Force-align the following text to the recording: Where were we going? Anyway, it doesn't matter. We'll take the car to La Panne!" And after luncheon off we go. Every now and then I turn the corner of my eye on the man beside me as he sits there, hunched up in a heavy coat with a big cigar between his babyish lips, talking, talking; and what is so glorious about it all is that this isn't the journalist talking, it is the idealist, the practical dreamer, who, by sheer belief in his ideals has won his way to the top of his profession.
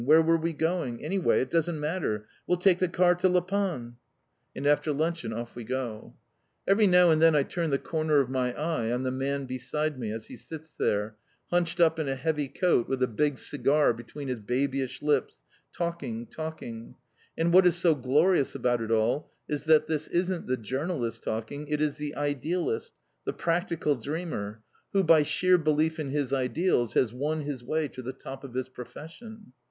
Where 0.03 0.23
were 0.23 0.35
we 0.37 0.53
going? 0.53 1.03
Anyway, 1.05 1.41
it 1.41 1.51
doesn't 1.51 1.79
matter. 1.79 2.25
We'll 2.47 2.57
take 2.57 2.79
the 2.79 2.87
car 2.87 3.13
to 3.13 3.29
La 3.29 3.41
Panne!" 3.41 3.97
And 4.55 4.65
after 4.65 4.91
luncheon 4.91 5.31
off 5.31 5.55
we 5.55 5.63
go. 5.63 6.15
Every 6.67 6.87
now 6.87 7.11
and 7.11 7.21
then 7.21 7.35
I 7.35 7.43
turn 7.43 7.69
the 7.69 7.77
corner 7.77 8.19
of 8.19 8.27
my 8.27 8.51
eye 8.55 8.91
on 8.91 9.03
the 9.03 9.11
man 9.11 9.45
beside 9.45 9.99
me 9.99 10.09
as 10.11 10.25
he 10.25 10.35
sits 10.37 10.71
there, 10.73 11.17
hunched 11.51 11.79
up 11.79 11.99
in 11.99 12.07
a 12.09 12.15
heavy 12.15 12.47
coat 12.47 12.89
with 12.89 13.03
a 13.03 13.07
big 13.07 13.37
cigar 13.37 13.93
between 13.93 14.27
his 14.27 14.39
babyish 14.39 15.03
lips, 15.03 15.43
talking, 15.71 16.25
talking; 16.25 16.95
and 17.37 17.53
what 17.53 17.67
is 17.67 17.75
so 17.75 17.93
glorious 17.93 18.55
about 18.55 18.81
it 18.81 18.89
all 18.89 19.31
is 19.47 19.65
that 19.65 19.85
this 19.85 20.07
isn't 20.07 20.47
the 20.47 20.57
journalist 20.57 21.23
talking, 21.23 21.67
it 21.67 21.79
is 21.79 21.97
the 21.97 22.15
idealist, 22.15 22.91
the 23.25 23.33
practical 23.33 23.93
dreamer, 23.93 24.63
who, 24.93 25.03
by 25.03 25.21
sheer 25.21 25.59
belief 25.59 25.99
in 25.99 26.09
his 26.09 26.33
ideals 26.33 26.95
has 26.95 27.13
won 27.13 27.41
his 27.41 27.63
way 27.63 27.87
to 27.87 28.01
the 28.01 28.13
top 28.13 28.43
of 28.43 28.55
his 28.55 28.67
profession. 28.67 29.53